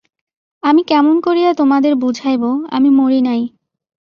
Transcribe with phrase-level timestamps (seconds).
[0.63, 2.43] আমি কেমন করিয়া তোমাদের বুঝাইব,
[2.71, 3.41] আমি মরি নাই।